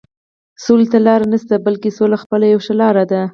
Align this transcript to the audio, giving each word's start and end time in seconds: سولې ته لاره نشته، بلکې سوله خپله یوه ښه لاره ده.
سولې 0.63 0.85
ته 0.91 0.99
لاره 1.07 1.25
نشته، 1.33 1.55
بلکې 1.65 1.95
سوله 1.97 2.17
خپله 2.23 2.45
یوه 2.51 2.63
ښه 2.65 2.73
لاره 2.81 3.03
ده. 3.11 3.21